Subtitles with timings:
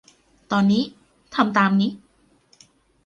[0.51, 0.83] ตอนนี้
[1.35, 1.91] ทำตามนี้